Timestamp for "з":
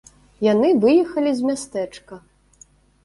1.41-1.53